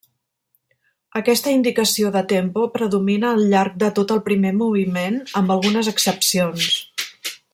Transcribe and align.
Aquesta 1.19 1.51
indicació 1.57 2.09
de 2.15 2.23
tempo 2.31 2.63
predomina 2.79 3.29
al 3.33 3.45
llarg 3.53 3.77
de 3.85 3.91
tot 4.01 4.15
el 4.17 4.25
primer 4.31 4.55
moviment 4.63 5.23
amb 5.43 5.57
algunes 5.59 5.93
excepcions. 5.95 6.73